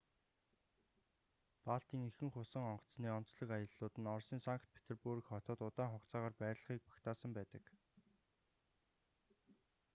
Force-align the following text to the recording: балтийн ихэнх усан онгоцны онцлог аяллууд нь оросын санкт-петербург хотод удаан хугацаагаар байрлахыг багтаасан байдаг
балтийн 1.67 2.03
ихэнх 2.09 2.35
усан 2.43 2.65
онгоцны 2.71 3.09
онцлог 3.19 3.49
аяллууд 3.57 3.95
нь 3.99 4.09
оросын 4.15 4.39
санкт-петербург 4.47 5.23
хотод 5.27 5.59
удаан 5.69 5.91
хугацаагаар 5.91 6.35
байрлахыг 6.41 6.81
багтаасан 6.91 7.31
байдаг 7.37 7.63